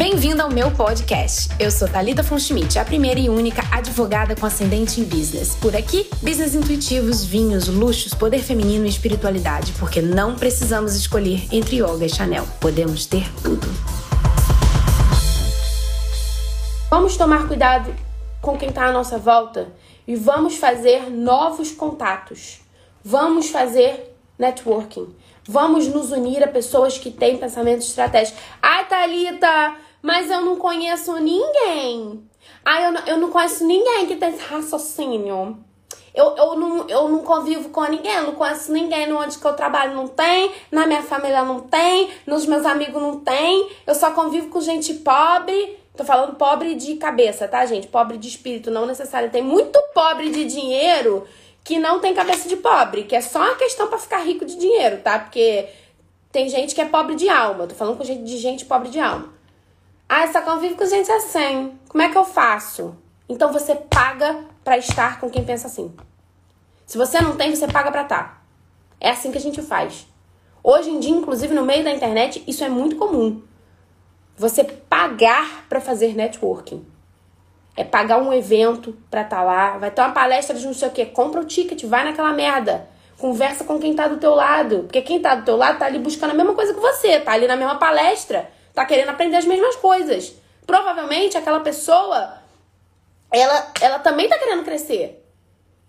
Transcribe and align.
Bem-vindo 0.00 0.40
ao 0.40 0.50
meu 0.50 0.70
podcast. 0.70 1.50
Eu 1.60 1.70
sou 1.70 1.86
Talita 1.86 2.24
Fonschmidt, 2.24 2.78
a 2.78 2.84
primeira 2.86 3.20
e 3.20 3.28
única 3.28 3.60
advogada 3.70 4.34
com 4.34 4.46
ascendente 4.46 4.98
em 4.98 5.04
business. 5.04 5.54
Por 5.54 5.76
aqui, 5.76 6.08
business 6.22 6.54
intuitivos, 6.54 7.22
vinhos, 7.22 7.68
luxos, 7.68 8.14
poder 8.14 8.38
feminino 8.38 8.86
e 8.86 8.88
espiritualidade, 8.88 9.74
porque 9.78 10.00
não 10.00 10.36
precisamos 10.36 10.94
escolher 10.94 11.46
entre 11.52 11.82
yoga 11.82 12.06
e 12.06 12.08
Chanel. 12.08 12.46
Podemos 12.62 13.04
ter 13.04 13.30
tudo. 13.42 13.68
Vamos 16.88 17.18
tomar 17.18 17.46
cuidado 17.46 17.94
com 18.40 18.56
quem 18.56 18.70
está 18.70 18.86
à 18.86 18.92
nossa 18.92 19.18
volta 19.18 19.68
e 20.08 20.16
vamos 20.16 20.56
fazer 20.56 21.10
novos 21.10 21.72
contatos. 21.72 22.62
Vamos 23.04 23.50
fazer 23.50 24.16
networking. 24.38 25.14
Vamos 25.46 25.88
nos 25.88 26.10
unir 26.10 26.42
a 26.42 26.48
pessoas 26.48 26.96
que 26.96 27.10
têm 27.10 27.36
pensamento 27.36 27.82
estratégico. 27.82 28.38
Ai, 28.62 28.86
Thalita, 28.86 29.76
mas 30.02 30.30
eu 30.30 30.40
não 30.42 30.56
conheço 30.56 31.14
ninguém. 31.18 32.28
Ai, 32.64 32.86
eu 32.86 32.92
não, 32.92 33.00
eu 33.06 33.16
não 33.16 33.30
conheço 33.30 33.66
ninguém 33.66 34.06
que 34.06 34.16
tem 34.16 34.30
esse 34.30 34.42
raciocínio. 34.42 35.58
Eu, 36.14 36.36
eu, 36.36 36.56
não, 36.56 36.88
eu 36.88 37.08
não 37.08 37.20
convivo 37.20 37.68
com 37.68 37.84
ninguém, 37.84 38.14
eu 38.14 38.24
não 38.24 38.34
conheço 38.34 38.72
ninguém. 38.72 39.12
Onde 39.12 39.38
que 39.38 39.44
eu 39.44 39.54
trabalho 39.54 39.94
não 39.94 40.08
tem, 40.08 40.52
na 40.70 40.86
minha 40.86 41.02
família 41.02 41.44
não 41.44 41.60
tem, 41.60 42.10
nos 42.26 42.46
meus 42.46 42.66
amigos 42.66 43.00
não 43.00 43.20
tem. 43.20 43.70
Eu 43.86 43.94
só 43.94 44.10
convivo 44.10 44.48
com 44.48 44.60
gente 44.60 44.94
pobre. 44.94 45.78
Tô 45.96 46.04
falando 46.04 46.36
pobre 46.36 46.74
de 46.74 46.96
cabeça, 46.96 47.46
tá, 47.46 47.64
gente? 47.66 47.86
Pobre 47.86 48.16
de 48.16 48.28
espírito, 48.28 48.70
não 48.70 48.86
necessário. 48.86 49.30
Tem 49.30 49.42
muito 49.42 49.78
pobre 49.94 50.30
de 50.30 50.44
dinheiro 50.44 51.26
que 51.62 51.78
não 51.78 52.00
tem 52.00 52.14
cabeça 52.14 52.48
de 52.48 52.56
pobre, 52.56 53.04
que 53.04 53.14
é 53.14 53.20
só 53.20 53.38
uma 53.40 53.54
questão 53.54 53.86
para 53.86 53.98
ficar 53.98 54.18
rico 54.18 54.46
de 54.46 54.56
dinheiro, 54.56 54.98
tá? 55.02 55.18
Porque 55.18 55.68
tem 56.32 56.48
gente 56.48 56.74
que 56.74 56.80
é 56.80 56.86
pobre 56.86 57.14
de 57.14 57.28
alma. 57.28 57.66
Tô 57.66 57.74
falando 57.74 57.98
com 57.98 58.04
gente 58.04 58.24
de 58.24 58.38
gente 58.38 58.64
pobre 58.64 58.88
de 58.88 58.98
alma. 58.98 59.39
Ah, 60.12 60.26
só 60.26 60.40
convive 60.40 60.74
com 60.74 60.84
gente 60.86 61.08
assim. 61.12 61.78
Como 61.88 62.02
é 62.02 62.08
que 62.08 62.18
eu 62.18 62.24
faço? 62.24 62.96
Então 63.28 63.52
você 63.52 63.76
paga 63.76 64.44
para 64.64 64.76
estar 64.76 65.20
com 65.20 65.30
quem 65.30 65.44
pensa 65.44 65.68
assim. 65.68 65.94
Se 66.84 66.98
você 66.98 67.20
não 67.20 67.36
tem, 67.36 67.54
você 67.54 67.68
paga 67.68 67.92
para 67.92 68.02
estar. 68.02 68.18
Tá. 68.24 68.42
É 69.00 69.10
assim 69.10 69.30
que 69.30 69.38
a 69.38 69.40
gente 69.40 69.62
faz. 69.62 70.08
Hoje 70.64 70.90
em 70.90 70.98
dia, 70.98 71.14
inclusive 71.14 71.54
no 71.54 71.64
meio 71.64 71.84
da 71.84 71.92
internet, 71.92 72.42
isso 72.44 72.64
é 72.64 72.68
muito 72.68 72.96
comum. 72.96 73.40
Você 74.36 74.64
pagar 74.64 75.66
para 75.68 75.80
fazer 75.80 76.16
networking. 76.16 76.84
É 77.76 77.84
pagar 77.84 78.18
um 78.18 78.32
evento 78.32 78.98
pra 79.08 79.22
estar 79.22 79.36
tá 79.36 79.42
lá, 79.44 79.78
vai 79.78 79.92
ter 79.92 80.00
uma 80.00 80.10
palestra 80.10 80.58
de 80.58 80.66
não 80.66 80.74
sei 80.74 80.88
o 80.88 80.90
que, 80.90 81.06
compra 81.06 81.40
o 81.40 81.44
ticket, 81.44 81.84
vai 81.84 82.02
naquela 82.02 82.32
merda. 82.32 82.88
Conversa 83.16 83.62
com 83.62 83.78
quem 83.78 83.94
tá 83.94 84.08
do 84.08 84.16
teu 84.16 84.34
lado. 84.34 84.78
Porque 84.80 85.02
quem 85.02 85.20
tá 85.20 85.36
do 85.36 85.44
teu 85.44 85.56
lado 85.56 85.78
tá 85.78 85.86
ali 85.86 86.00
buscando 86.00 86.32
a 86.32 86.34
mesma 86.34 86.54
coisa 86.54 86.74
que 86.74 86.80
você, 86.80 87.20
tá 87.20 87.30
ali 87.30 87.46
na 87.46 87.54
mesma 87.54 87.76
palestra, 87.76 88.50
tá 88.80 88.86
querendo 88.86 89.10
aprender 89.10 89.36
as 89.36 89.44
mesmas 89.44 89.76
coisas. 89.76 90.32
Provavelmente 90.66 91.36
aquela 91.36 91.60
pessoa, 91.60 92.38
ela, 93.30 93.72
ela 93.80 93.98
também 93.98 94.26
tá 94.26 94.38
querendo 94.38 94.64
crescer. 94.64 95.22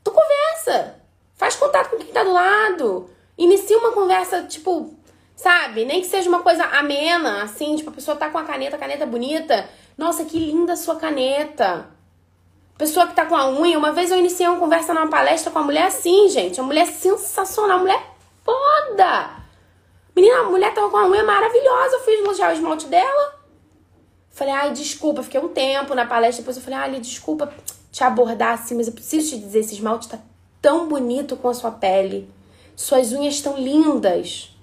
Tu 0.04 0.12
conversa. 0.12 0.96
Faz 1.36 1.56
contato 1.56 1.92
com 1.92 1.98
quem 1.98 2.12
tá 2.12 2.24
do 2.24 2.34
lado. 2.34 3.10
Inicia 3.38 3.78
uma 3.78 3.94
conversa, 3.94 4.44
tipo, 4.44 4.94
sabe? 5.36 5.86
Nem 5.86 6.02
que 6.02 6.08
seja 6.08 6.28
uma 6.28 6.44
coisa 6.44 6.66
amena, 6.66 7.44
assim, 7.44 7.76
tipo, 7.78 7.90
a 7.90 7.94
pessoa 7.94 8.18
tá 8.18 8.30
com 8.30 8.38
a 8.38 8.44
caneta, 8.44 8.78
caneta 8.78 9.06
bonita. 9.06 9.70
Nossa, 9.98 10.26
que 10.26 10.38
linda 10.38 10.74
a 10.74 10.78
sua 10.78 10.98
caneta. 10.98 11.88
Pessoa 12.78 13.08
que 13.08 13.16
tá 13.16 13.26
com 13.26 13.36
a 13.36 13.50
unha. 13.50 13.78
Uma 13.78 13.94
vez 13.94 14.12
eu 14.12 14.18
iniciei 14.18 14.48
uma 14.48 14.60
conversa 14.60 14.94
numa 14.94 15.08
palestra 15.08 15.50
com 15.50 15.60
uma 15.60 15.66
mulher 15.66 15.86
assim, 15.86 16.28
gente. 16.28 16.60
Uma 16.60 16.68
mulher 16.68 16.88
sensacional, 16.88 17.78
uma 17.78 17.84
mulher 17.84 18.04
foda. 18.44 19.41
Menina, 20.22 20.42
a 20.42 20.44
mulher 20.44 20.72
tava 20.72 20.88
com 20.88 20.98
a 20.98 21.08
unha 21.08 21.24
maravilhosa. 21.24 21.96
Eu 21.96 22.04
fui 22.04 22.14
elogiar 22.14 22.52
o 22.52 22.54
esmalte 22.54 22.86
dela. 22.86 23.40
Falei, 24.30 24.54
ai, 24.54 24.72
desculpa, 24.72 25.24
fiquei 25.24 25.40
um 25.40 25.48
tempo 25.48 25.96
na 25.96 26.06
palestra. 26.06 26.44
Depois 26.44 26.58
eu 26.58 26.62
falei, 26.62 26.78
ai, 26.78 27.00
desculpa 27.00 27.52
te 27.92 28.04
abordar 28.04 28.54
assim, 28.54 28.76
mas 28.76 28.86
eu 28.86 28.94
preciso 28.94 29.32
te 29.32 29.40
dizer: 29.40 29.62
esse 29.62 29.74
esmalte 29.74 30.08
tá 30.08 30.20
tão 30.62 30.88
bonito 30.88 31.36
com 31.36 31.50
a 31.50 31.56
sua 31.56 31.72
pele. 31.72 32.30
Suas 32.76 33.12
unhas 33.12 33.34
estão 33.34 33.58
lindas. 33.58 34.56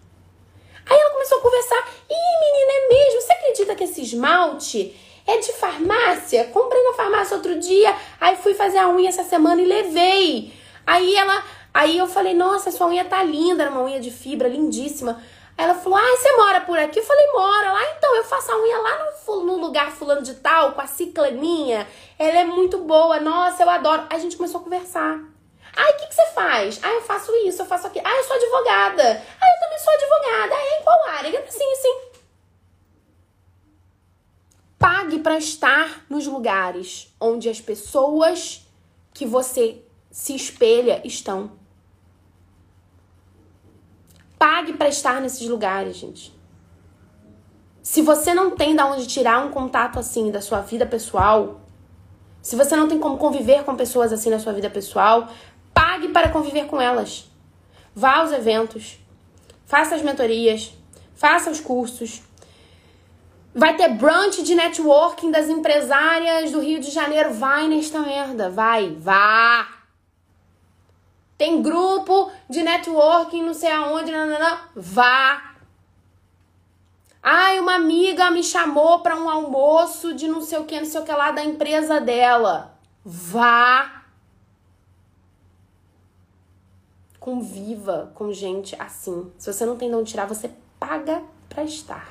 Aí 0.89 0.97
ela 0.97 1.11
começou 1.11 1.39
a 1.39 1.43
conversar. 1.43 1.89
Ih, 2.09 2.41
menina, 2.41 2.73
é 2.73 2.89
mesmo? 2.95 3.21
Você 3.21 3.33
acredita 3.33 3.75
que 3.75 3.85
esse 3.85 4.01
esmalte 4.01 4.97
é 5.27 5.39
de 5.39 5.53
farmácia. 5.55 6.45
Comprei 6.45 6.83
na 6.85 6.95
farmácia 6.95 7.37
outro 7.37 7.59
dia, 7.59 7.97
aí 8.21 8.37
fui 8.37 8.55
fazer 8.55 8.79
a 8.79 8.89
unha 8.89 9.09
essa 9.09 9.25
semana 9.25 9.61
e 9.61 9.67
levei. 9.67 10.53
Aí 10.87 11.17
ela, 11.17 11.45
aí 11.75 11.99
eu 11.99 12.07
falei: 12.07 12.33
"Nossa, 12.33 12.71
sua 12.71 12.87
unha 12.87 13.05
tá 13.05 13.25
linda, 13.25 13.65
era 13.65 13.73
uma 13.73 13.83
unha 13.83 13.99
de 13.99 14.13
fibra 14.13 14.47
lindíssima". 14.47 15.21
Ela 15.59 15.75
falou: 15.75 15.99
"Ah, 15.99 16.17
você 16.17 16.37
mora 16.37 16.61
por 16.61 16.79
aqui?" 16.79 17.01
Eu 17.01 17.05
falei: 17.05 17.27
"Mora 17.33 17.73
lá, 17.73 17.85
então 17.97 18.17
eu 18.17 18.25
faço 18.25 18.53
a 18.53 18.57
unha 18.57 18.79
lá 18.79 19.13
no, 19.27 19.45
no 19.45 19.57
lugar 19.59 19.91
fulano 19.91 20.23
de 20.23 20.35
tal, 20.37 20.73
com 20.73 20.81
a 20.81 20.87
ciclaninha. 20.87 21.87
Ela 22.19 22.39
é 22.39 22.45
muito 22.45 22.79
boa. 22.79 23.19
Nossa, 23.19 23.65
eu 23.65 23.69
adoro". 23.69 24.07
A 24.09 24.19
gente 24.19 24.37
começou 24.37 24.61
a 24.61 24.65
conversar. 24.65 25.19
Ai, 25.77 25.93
o 25.93 25.97
que, 25.97 26.07
que 26.07 26.15
você 26.15 26.27
faz? 26.27 26.81
Ah, 26.83 26.93
eu 26.93 27.03
faço 27.03 27.33
isso, 27.47 27.63
eu 27.63 27.67
faço 27.67 27.87
aquilo. 27.87 28.07
Ah, 28.07 28.17
eu 28.17 28.25
sou 28.25 28.37
advogada. 28.37 29.23
Ah, 29.41 29.47
eu 29.47 29.61
também 29.61 29.79
sou 29.79 29.93
advogada. 29.93 30.55
Ah, 30.55 30.81
em 30.81 30.83
qual 30.83 31.09
área? 31.09 31.41
Assim, 31.41 31.73
assim. 31.73 32.01
Pague 34.79 35.19
para 35.19 35.37
estar 35.37 36.05
nos 36.09 36.27
lugares 36.27 37.13
onde 37.21 37.49
as 37.49 37.61
pessoas 37.61 38.65
que 39.13 39.27
você 39.27 39.83
se 40.11 40.35
espelha 40.35 41.01
estão. 41.05 41.58
Pague 44.39 44.75
para 44.75 44.89
estar 44.89 45.21
nesses 45.21 45.49
lugares, 45.49 45.97
gente. 45.97 46.37
Se 47.83 48.03
você 48.03 48.35
não 48.35 48.51
tem 48.51 48.77
da 48.77 48.87
onde 48.87 49.07
tirar 49.07 49.45
um 49.45 49.51
contato 49.51 49.99
assim 49.99 50.31
da 50.31 50.41
sua 50.41 50.61
vida 50.61 50.87
pessoal, 50.87 51.61
se 52.43 52.55
você 52.55 52.77
não 52.77 52.89
tem 52.89 52.99
como 52.99 53.19
conviver 53.19 53.65
com 53.65 53.75
pessoas 53.75 54.13
assim 54.13 54.31
na 54.31 54.39
sua 54.39 54.53
vida 54.53 54.71
pessoal, 54.71 55.29
pague 55.73 56.09
para 56.09 56.29
conviver 56.29 56.67
com 56.67 56.81
elas. 56.81 57.31
Vá 57.95 58.19
aos 58.19 58.31
eventos, 58.31 58.99
faça 59.67 59.95
as 59.95 60.03
mentorias, 60.03 60.73
faça 61.15 61.51
os 61.51 61.61
cursos, 61.61 62.23
Vai 63.55 63.77
ter 63.77 63.89
brunch 63.89 64.43
de 64.45 64.55
networking 64.55 65.33
das 65.33 65.49
empresárias 65.49 66.53
do 66.53 66.61
Rio 66.61 66.79
de 66.79 66.91
Janeiro. 66.93 67.33
Vai 67.33 67.67
nesta 67.67 67.99
merda, 67.99 68.49
vai, 68.49 68.95
vá. 68.97 69.78
Tem 71.39 71.63
grupo 71.63 72.33
de 72.51 72.65
networking, 72.65 73.43
não 73.45 73.55
sei 73.55 73.71
aonde, 73.71 74.11
não, 74.11 74.27
não, 74.27 74.41
não. 74.41 74.59
vá. 74.75 75.55
Ai, 77.23 77.61
uma 77.61 77.77
amiga 77.77 78.29
me 78.31 78.43
chamou 78.43 79.01
para 79.01 79.17
um 79.17 79.31
almoço 79.31 80.15
de 80.15 80.27
não 80.27 80.41
sei 80.43 80.59
o 80.59 80.65
que, 80.65 80.81
não 80.81 80.87
sei 80.87 81.01
o 81.01 81.05
que 81.05 81.13
lá 81.13 81.31
da 81.31 81.45
empresa 81.45 82.01
dela. 82.01 82.77
Vá. 83.05 84.03
Conviva 87.21 88.11
com 88.15 88.33
gente 88.33 88.75
assim. 88.77 89.31
Se 89.39 89.53
você 89.53 89.65
não 89.65 89.77
tem 89.77 89.89
de 89.89 89.95
onde 89.95 90.11
tirar, 90.11 90.27
você 90.27 90.51
paga 90.81 91.23
para 91.49 91.63
estar. 91.63 92.09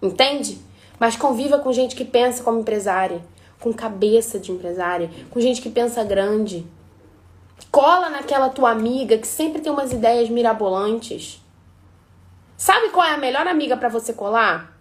Entende? 0.00 0.60
Mas 1.00 1.16
conviva 1.16 1.58
com 1.58 1.72
gente 1.72 1.96
que 1.96 2.04
pensa 2.04 2.44
como 2.44 2.60
empresária, 2.60 3.24
com 3.58 3.72
cabeça 3.72 4.38
de 4.38 4.52
empresária, 4.52 5.10
com 5.30 5.40
gente 5.40 5.60
que 5.60 5.70
pensa 5.70 6.04
grande. 6.04 6.66
Cola 7.70 8.08
naquela 8.08 8.48
tua 8.48 8.70
amiga 8.70 9.18
que 9.18 9.26
sempre 9.26 9.60
tem 9.60 9.72
umas 9.72 9.92
ideias 9.92 10.28
mirabolantes. 10.28 11.40
Sabe 12.56 12.90
qual 12.90 13.06
é 13.06 13.14
a 13.14 13.18
melhor 13.18 13.46
amiga 13.46 13.76
para 13.76 13.88
você 13.88 14.12
colar? 14.12 14.72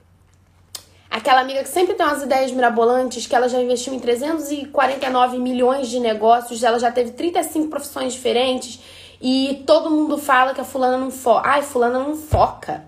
Aquela 1.10 1.42
amiga 1.42 1.62
que 1.62 1.70
sempre 1.70 1.94
tem 1.94 2.06
umas 2.06 2.24
ideias 2.24 2.52
mirabolantes, 2.52 3.28
que 3.28 3.36
ela 3.36 3.48
já 3.48 3.62
investiu 3.62 3.94
em 3.94 4.00
349 4.00 5.38
milhões 5.38 5.88
de 5.88 6.00
negócios, 6.00 6.64
ela 6.64 6.80
já 6.80 6.92
teve 6.92 7.12
35 7.12 7.68
profissões 7.68 8.14
diferentes 8.14 8.80
e 9.22 9.64
todo 9.66 9.92
mundo 9.92 10.18
fala 10.18 10.54
que 10.54 10.62
a 10.62 10.64
fulana 10.64 10.98
não 10.98 11.12
foca. 11.12 11.50
Ai, 11.50 11.62
fulana 11.62 12.00
não 12.00 12.16
foca. 12.16 12.84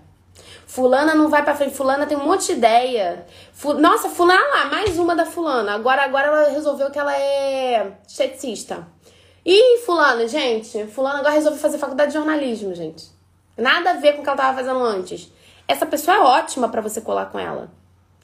Fulana 0.66 1.14
não 1.14 1.30
vai 1.30 1.42
pra 1.42 1.54
frente. 1.54 1.74
Fulana 1.74 2.04
tem 2.04 2.18
um 2.18 2.24
monte 2.24 2.48
de 2.48 2.52
ideia. 2.52 3.24
Nossa, 3.78 4.10
fulana 4.10 4.46
lá, 4.48 4.64
mais 4.66 4.98
uma 4.98 5.16
da 5.16 5.24
fulana. 5.24 5.74
Agora, 5.74 6.02
agora 6.02 6.26
ela 6.26 6.50
resolveu 6.50 6.90
que 6.90 6.98
ela 6.98 7.16
é 7.16 7.92
esteticista. 8.06 8.86
E 9.48 9.78
fulana, 9.86 10.26
gente, 10.26 10.88
fulana 10.88 11.20
agora 11.20 11.34
resolveu 11.34 11.60
fazer 11.60 11.78
faculdade 11.78 12.10
de 12.10 12.18
jornalismo, 12.18 12.74
gente. 12.74 13.08
Nada 13.56 13.90
a 13.90 13.92
ver 13.92 14.14
com 14.14 14.20
o 14.20 14.22
que 14.24 14.28
ela 14.28 14.36
tava 14.36 14.58
fazendo 14.58 14.82
antes. 14.82 15.30
Essa 15.68 15.86
pessoa 15.86 16.16
é 16.16 16.20
ótima 16.20 16.68
para 16.68 16.80
você 16.80 17.00
colar 17.00 17.26
com 17.26 17.38
ela. 17.38 17.70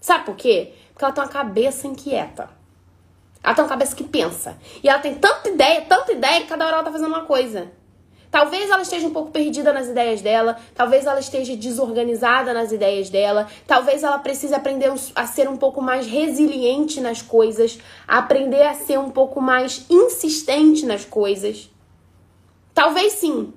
Sabe 0.00 0.24
por 0.24 0.34
quê? 0.34 0.74
Porque 0.92 1.04
ela 1.04 1.14
tem 1.14 1.22
uma 1.22 1.30
cabeça 1.30 1.86
inquieta. 1.86 2.50
Ela 3.40 3.54
tem 3.54 3.62
uma 3.62 3.69
cabeça 3.69 3.94
que 3.94 4.02
pensa. 4.02 4.58
E 4.82 4.88
ela 4.88 4.98
tem 4.98 5.14
tanta 5.14 5.48
ideia, 5.48 5.82
tanta 5.82 6.10
ideia, 6.10 6.40
que 6.40 6.48
cada 6.48 6.66
hora 6.66 6.74
ela 6.74 6.84
tá 6.84 6.90
fazendo 6.90 7.06
uma 7.06 7.24
coisa. 7.24 7.70
Talvez 8.32 8.70
ela 8.70 8.81
esteja 8.81 9.06
um 9.06 9.12
pouco 9.12 9.31
perdida 9.31 9.75
nas 9.75 9.88
ideias 9.88 10.23
dela, 10.23 10.56
talvez 10.75 11.05
ela 11.05 11.20
esteja 11.20 11.55
desorganizada 11.55 12.55
nas 12.55 12.73
ideias 12.73 13.11
dela, 13.11 13.46
talvez 13.67 14.02
ela 14.02 14.19
precise 14.19 14.55
aprender 14.55 14.90
a 15.14 15.26
ser 15.26 15.50
um 15.50 15.56
pouco 15.58 15.82
mais 15.82 16.06
resiliente 16.06 16.99
nas 16.99 17.20
coisas, 17.20 17.79
aprender 18.08 18.62
a 18.62 18.73
ser 18.73 18.99
um 18.99 19.11
pouco 19.11 19.38
mais 19.38 19.84
insistente 19.90 20.87
nas 20.87 21.05
coisas. 21.05 21.70
Talvez 22.73 23.12
sim. 23.12 23.52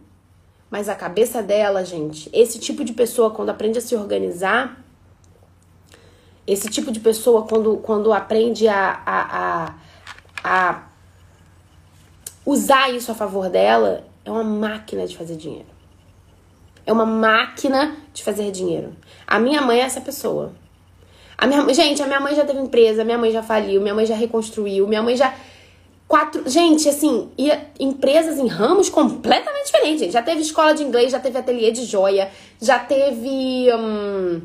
Mas 0.69 0.89
a 0.89 0.95
cabeça 0.95 1.41
dela, 1.41 1.85
gente, 1.85 2.29
esse 2.33 2.59
tipo 2.59 2.83
de 2.83 2.91
pessoa, 2.91 3.31
quando 3.31 3.51
aprende 3.51 3.77
a 3.77 3.81
se 3.81 3.95
organizar, 3.95 4.83
Esse 6.45 6.69
tipo 6.69 6.91
de 6.91 6.99
pessoa, 6.99 7.47
quando, 7.47 7.77
quando 7.77 8.13
aprende 8.13 8.67
a, 8.67 9.01
a, 9.05 9.19
a, 9.39 9.73
a 10.43 10.83
usar 12.45 12.91
isso 12.91 13.11
a 13.11 13.15
favor 13.15 13.49
dela, 13.49 14.03
é 14.25 14.31
uma 14.31 14.43
máquina 14.43 15.05
de 15.05 15.15
fazer 15.15 15.35
dinheiro. 15.35 15.67
É 16.85 16.91
uma 16.91 17.05
máquina 17.05 17.95
de 18.13 18.23
fazer 18.23 18.51
dinheiro. 18.51 18.95
A 19.25 19.39
minha 19.39 19.61
mãe 19.61 19.79
é 19.79 19.83
essa 19.83 20.01
pessoa. 20.01 20.53
A 21.37 21.45
minha, 21.47 21.73
gente, 21.73 22.01
a 22.01 22.07
minha 22.07 22.19
mãe 22.19 22.35
já 22.35 22.43
teve 22.43 22.59
empresa, 22.59 23.03
minha 23.03 23.17
mãe 23.17 23.31
já 23.31 23.43
faliu, 23.43 23.81
minha 23.81 23.93
mãe 23.93 24.05
já 24.05 24.15
reconstruiu, 24.15 24.87
minha 24.87 25.03
mãe 25.03 25.15
já. 25.15 25.33
Quatro. 26.07 26.47
Gente, 26.49 26.87
assim, 26.87 27.29
ia, 27.37 27.69
empresas 27.79 28.37
em 28.37 28.47
ramos 28.47 28.89
completamente 28.89 29.65
diferentes, 29.65 29.99
gente. 29.99 30.13
Já 30.13 30.21
teve 30.21 30.41
escola 30.41 30.73
de 30.73 30.83
inglês, 30.83 31.11
já 31.11 31.19
teve 31.19 31.37
ateliê 31.37 31.71
de 31.71 31.85
joia, 31.85 32.31
já 32.61 32.79
teve. 32.79 33.67
Hum, 33.73 34.41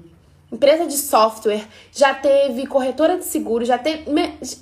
empresa 0.50 0.86
de 0.86 0.96
software, 0.96 1.64
já 1.92 2.12
teve 2.12 2.66
corretora 2.66 3.16
de 3.16 3.24
seguro, 3.24 3.64
já 3.64 3.78
teve. 3.78 4.04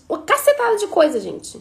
Uma 0.08 0.18
cacetada 0.22 0.76
de 0.76 0.86
coisa, 0.88 1.20
gente. 1.20 1.60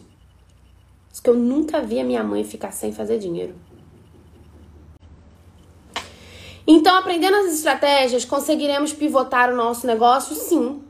Isso 1.12 1.22
que 1.22 1.30
eu 1.30 1.34
nunca 1.34 1.80
vi 1.80 2.00
a 2.00 2.04
minha 2.04 2.22
mãe 2.22 2.44
ficar 2.44 2.72
sem 2.72 2.92
fazer 2.92 3.18
dinheiro. 3.18 3.54
Então, 6.70 6.96
aprendendo 6.96 7.34
as 7.36 7.54
estratégias, 7.54 8.26
conseguiremos 8.26 8.92
pivotar 8.92 9.50
o 9.50 9.56
nosso 9.56 9.86
negócio? 9.86 10.36
Sim. 10.36 10.82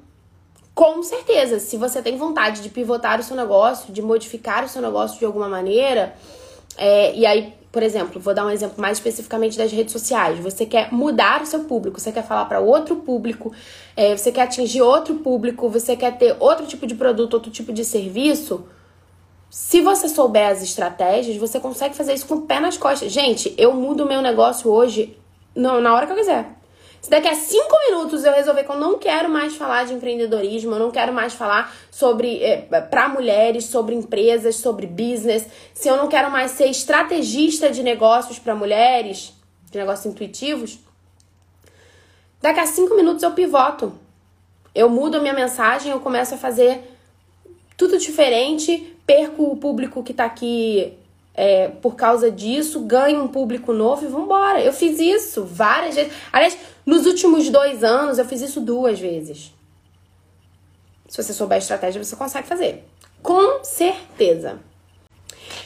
Com 0.74 1.02
certeza. 1.02 1.60
Se 1.60 1.76
você 1.76 2.02
tem 2.02 2.16
vontade 2.16 2.62
de 2.62 2.68
pivotar 2.68 3.20
o 3.20 3.22
seu 3.22 3.36
negócio, 3.36 3.92
de 3.92 4.02
modificar 4.02 4.64
o 4.64 4.68
seu 4.68 4.82
negócio 4.82 5.18
de 5.18 5.24
alguma 5.24 5.48
maneira, 5.48 6.16
é, 6.76 7.14
e 7.14 7.24
aí, 7.24 7.54
por 7.70 7.82
exemplo, 7.82 8.20
vou 8.20 8.34
dar 8.34 8.46
um 8.46 8.50
exemplo 8.50 8.80
mais 8.80 8.98
especificamente 8.98 9.56
das 9.56 9.70
redes 9.70 9.92
sociais. 9.92 10.38
Você 10.40 10.66
quer 10.66 10.92
mudar 10.92 11.42
o 11.42 11.46
seu 11.46 11.64
público, 11.64 12.00
você 12.00 12.10
quer 12.10 12.26
falar 12.26 12.44
para 12.46 12.60
outro 12.60 12.96
público, 12.96 13.52
é, 13.96 14.16
você 14.16 14.32
quer 14.32 14.42
atingir 14.42 14.82
outro 14.82 15.16
público, 15.16 15.68
você 15.68 15.96
quer 15.96 16.16
ter 16.18 16.36
outro 16.40 16.66
tipo 16.66 16.86
de 16.86 16.94
produto, 16.94 17.34
outro 17.34 17.50
tipo 17.50 17.72
de 17.72 17.84
serviço. 17.84 18.64
Se 19.50 19.80
você 19.80 20.08
souber 20.08 20.50
as 20.50 20.62
estratégias, 20.62 21.36
você 21.36 21.58
consegue 21.58 21.96
fazer 21.96 22.14
isso 22.14 22.26
com 22.26 22.34
o 22.34 22.42
pé 22.42 22.60
nas 22.60 22.76
costas. 22.76 23.10
Gente, 23.10 23.54
eu 23.56 23.72
mudo 23.72 24.04
o 24.04 24.08
meu 24.08 24.20
negócio 24.20 24.70
hoje 24.70 25.18
não, 25.54 25.80
na 25.80 25.94
hora 25.94 26.06
que 26.06 26.12
eu 26.12 26.16
quiser. 26.16 26.58
Se 27.00 27.08
daqui 27.08 27.28
a 27.28 27.34
cinco 27.34 27.76
minutos 27.88 28.24
eu 28.24 28.32
resolver 28.32 28.64
que 28.64 28.70
eu 28.70 28.78
não 28.78 28.98
quero 28.98 29.30
mais 29.30 29.54
falar 29.54 29.86
de 29.86 29.94
empreendedorismo, 29.94 30.72
eu 30.72 30.78
não 30.78 30.90
quero 30.90 31.12
mais 31.12 31.32
falar 31.32 31.74
sobre 31.90 32.42
é, 32.42 32.56
para 32.58 33.08
mulheres, 33.08 33.66
sobre 33.66 33.94
empresas, 33.94 34.56
sobre 34.56 34.86
business, 34.86 35.46
se 35.72 35.88
eu 35.88 35.96
não 35.96 36.08
quero 36.08 36.30
mais 36.30 36.50
ser 36.52 36.66
estrategista 36.66 37.70
de 37.70 37.82
negócios 37.82 38.38
para 38.38 38.54
mulheres, 38.54 39.32
de 39.70 39.78
negócios 39.78 40.06
intuitivos, 40.06 40.78
daqui 42.42 42.60
a 42.60 42.66
cinco 42.66 42.94
minutos 42.96 43.22
eu 43.22 43.30
pivoto. 43.30 43.92
Eu 44.74 44.88
mudo 44.88 45.16
a 45.16 45.20
minha 45.20 45.34
mensagem, 45.34 45.92
eu 45.92 46.00
começo 46.00 46.34
a 46.34 46.38
fazer 46.38 46.82
tudo 47.76 47.96
diferente, 47.96 48.97
perco 49.08 49.50
o 49.50 49.56
público 49.56 50.02
que 50.02 50.12
tá 50.12 50.26
aqui 50.26 50.92
é, 51.32 51.68
por 51.68 51.96
causa 51.96 52.30
disso, 52.30 52.80
ganho 52.80 53.22
um 53.22 53.28
público 53.28 53.72
novo 53.72 54.04
e 54.04 54.08
vambora. 54.08 54.60
Eu 54.60 54.72
fiz 54.72 55.00
isso 55.00 55.44
várias 55.44 55.94
vezes. 55.94 56.12
Aliás, 56.30 56.58
nos 56.84 57.06
últimos 57.06 57.48
dois 57.48 57.82
anos 57.82 58.18
eu 58.18 58.26
fiz 58.26 58.42
isso 58.42 58.60
duas 58.60 59.00
vezes. 59.00 59.54
Se 61.08 61.22
você 61.22 61.32
souber 61.32 61.56
a 61.56 61.58
estratégia, 61.58 62.04
você 62.04 62.14
consegue 62.16 62.46
fazer. 62.46 62.84
Com 63.22 63.64
certeza. 63.64 64.58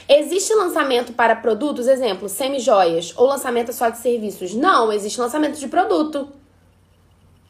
Existe 0.07 0.53
lançamento 0.53 1.11
para 1.11 1.35
produtos, 1.35 1.87
exemplo, 1.87 2.29
semi-joias, 2.29 3.13
ou 3.17 3.27
lançamento 3.27 3.73
só 3.73 3.89
de 3.89 3.97
serviços? 3.97 4.53
Não, 4.53 4.89
existe 4.89 5.19
lançamento 5.19 5.59
de 5.59 5.67
produto. 5.67 6.29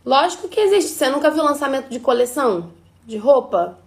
Lógico 0.03 0.47
que 0.47 0.59
existe. 0.59 0.89
Você 0.89 1.07
nunca 1.09 1.29
viu 1.29 1.43
lançamento 1.43 1.87
de 1.89 1.99
coleção? 1.99 2.71
De 3.05 3.17
roupa? 3.17 3.77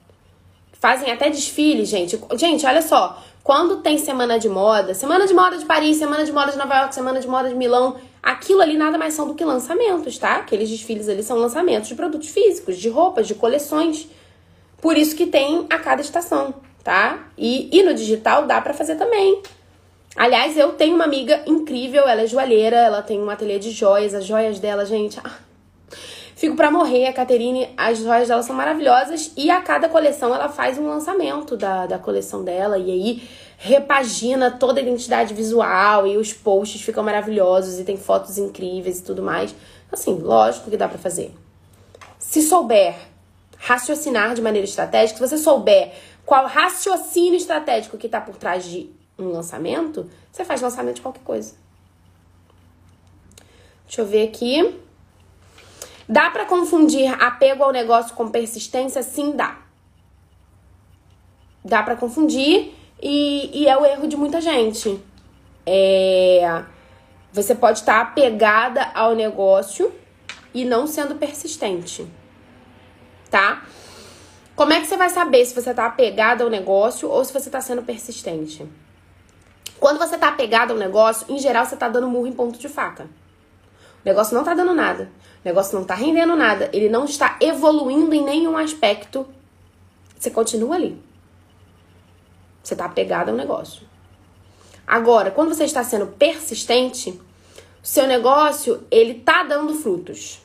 Fazem 0.80 1.10
até 1.10 1.30
desfile, 1.30 1.84
gente. 1.84 2.18
Gente, 2.36 2.66
olha 2.66 2.82
só. 2.82 3.22
Quando 3.42 3.76
tem 3.76 3.96
semana 3.96 4.38
de 4.38 4.48
moda, 4.48 4.92
semana 4.92 5.26
de 5.26 5.32
moda 5.32 5.56
de 5.56 5.64
Paris, 5.64 5.96
semana 5.96 6.24
de 6.24 6.32
moda 6.32 6.50
de 6.50 6.58
Nova 6.58 6.74
York, 6.74 6.94
semana 6.94 7.20
de 7.20 7.28
moda 7.28 7.48
de 7.48 7.54
Milão, 7.54 7.96
aquilo 8.20 8.60
ali 8.60 8.76
nada 8.76 8.98
mais 8.98 9.14
são 9.14 9.28
do 9.28 9.34
que 9.34 9.44
lançamentos, 9.44 10.18
tá? 10.18 10.38
Aqueles 10.38 10.68
desfiles 10.68 11.08
ali 11.08 11.22
são 11.22 11.38
lançamentos 11.38 11.88
de 11.88 11.94
produtos 11.94 12.28
físicos, 12.28 12.76
de 12.76 12.88
roupas, 12.88 13.28
de 13.28 13.36
coleções. 13.36 14.08
Por 14.80 14.98
isso 14.98 15.14
que 15.14 15.26
tem 15.26 15.64
a 15.70 15.78
cada 15.78 16.02
estação, 16.02 16.54
tá? 16.82 17.28
E, 17.38 17.68
e 17.72 17.84
no 17.84 17.94
digital 17.94 18.46
dá 18.46 18.60
para 18.60 18.74
fazer 18.74 18.96
também. 18.96 19.40
Aliás, 20.16 20.56
eu 20.56 20.72
tenho 20.72 20.96
uma 20.96 21.04
amiga 21.04 21.42
incrível, 21.46 22.08
ela 22.08 22.22
é 22.22 22.26
joalheira, 22.26 22.76
ela 22.76 23.00
tem 23.00 23.20
um 23.22 23.30
ateliê 23.30 23.60
de 23.60 23.70
joias, 23.70 24.12
as 24.12 24.24
joias 24.24 24.58
dela, 24.58 24.84
gente. 24.84 25.20
Ah, 25.22 25.30
fico 26.36 26.54
pra 26.54 26.70
morrer, 26.70 27.06
a 27.06 27.12
Caterine, 27.12 27.70
as 27.76 27.98
joias 27.98 28.28
dela 28.28 28.42
são 28.42 28.54
maravilhosas 28.54 29.32
e 29.36 29.50
a 29.50 29.60
cada 29.62 29.88
coleção 29.88 30.32
ela 30.34 30.50
faz 30.50 30.78
um 30.78 30.86
lançamento 30.86 31.56
da, 31.56 31.86
da 31.86 31.98
coleção 31.98 32.44
dela 32.44 32.78
e 32.78 32.90
aí 32.90 33.28
repagina 33.58 34.50
toda 34.50 34.78
a 34.78 34.82
identidade 34.82 35.32
visual 35.32 36.06
e 36.06 36.18
os 36.18 36.34
posts 36.34 36.82
ficam 36.82 37.02
maravilhosos 37.02 37.80
e 37.80 37.84
tem 37.84 37.96
fotos 37.96 38.36
incríveis 38.36 38.98
e 38.98 39.02
tudo 39.02 39.22
mais. 39.22 39.54
Assim, 39.90 40.14
lógico 40.18 40.70
que 40.70 40.76
dá 40.76 40.86
para 40.86 40.98
fazer. 40.98 41.34
Se 42.18 42.42
souber 42.42 42.94
raciocinar 43.56 44.34
de 44.34 44.42
maneira 44.42 44.66
estratégica, 44.66 45.18
se 45.18 45.28
você 45.28 45.38
souber 45.42 45.94
qual 46.26 46.46
raciocínio 46.46 47.36
estratégico 47.36 47.96
que 47.96 48.06
está 48.06 48.20
por 48.20 48.36
trás 48.36 48.62
de 48.64 48.90
um 49.18 49.30
lançamento, 49.30 50.10
você 50.30 50.44
faz 50.44 50.60
lançamento 50.60 50.96
de 50.96 51.00
qualquer 51.00 51.22
coisa. 51.22 51.54
Deixa 53.86 54.02
eu 54.02 54.06
ver 54.06 54.28
aqui. 54.28 54.85
Dá 56.08 56.30
para 56.30 56.44
confundir 56.44 57.12
apego 57.22 57.64
ao 57.64 57.72
negócio 57.72 58.14
com 58.14 58.30
persistência? 58.30 59.02
Sim, 59.02 59.32
dá. 59.32 59.58
Dá 61.64 61.82
para 61.82 61.96
confundir 61.96 62.74
e, 63.02 63.62
e 63.62 63.68
é 63.68 63.76
o 63.76 63.84
erro 63.84 64.06
de 64.06 64.16
muita 64.16 64.40
gente. 64.40 65.00
É, 65.66 66.64
você 67.32 67.54
pode 67.54 67.80
estar 67.80 68.00
apegada 68.00 68.90
ao 68.94 69.14
negócio 69.14 69.92
e 70.54 70.64
não 70.64 70.86
sendo 70.86 71.16
persistente, 71.16 72.06
tá? 73.28 73.64
Como 74.54 74.72
é 74.72 74.80
que 74.80 74.86
você 74.86 74.96
vai 74.96 75.10
saber 75.10 75.44
se 75.44 75.54
você 75.54 75.70
está 75.70 75.84
apegada 75.84 76.44
ao 76.44 76.48
negócio 76.48 77.10
ou 77.10 77.22
se 77.24 77.32
você 77.32 77.48
está 77.48 77.60
sendo 77.60 77.82
persistente? 77.82 78.66
Quando 79.78 79.98
você 79.98 80.14
está 80.14 80.28
apegado 80.28 80.70
ao 80.70 80.78
negócio, 80.78 81.26
em 81.28 81.38
geral 81.38 81.66
você 81.66 81.74
está 81.74 81.88
dando 81.88 82.08
murro 82.08 82.26
em 82.26 82.32
ponto 82.32 82.58
de 82.58 82.68
faca. 82.68 83.06
O 84.06 84.08
negócio 84.08 84.34
não 84.34 84.42
está 84.42 84.54
dando 84.54 84.72
nada. 84.72 85.10
O 85.44 85.48
negócio 85.48 85.74
não 85.74 85.82
está 85.82 85.96
rendendo 85.96 86.36
nada. 86.36 86.70
Ele 86.72 86.88
não 86.88 87.06
está 87.06 87.36
evoluindo 87.40 88.14
em 88.14 88.22
nenhum 88.22 88.56
aspecto. 88.56 89.26
Você 90.16 90.30
continua 90.30 90.76
ali. 90.76 90.96
Você 92.62 92.74
está 92.74 92.84
apegado 92.84 93.30
ao 93.30 93.34
negócio. 93.34 93.82
Agora, 94.86 95.32
quando 95.32 95.52
você 95.52 95.64
está 95.64 95.82
sendo 95.82 96.06
persistente, 96.06 97.20
seu 97.82 98.06
negócio 98.06 98.86
ele 98.92 99.14
tá 99.14 99.42
dando 99.42 99.74
frutos. 99.74 100.40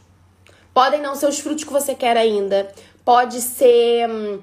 Podem 0.73 0.99
não 0.99 1.13
ser 1.13 1.27
os 1.27 1.39
frutos 1.39 1.63
que 1.63 1.71
você 1.71 1.93
quer 1.93 2.17
ainda. 2.17 2.73
Pode 3.05 3.41
ser. 3.41 4.09
Hum, 4.09 4.39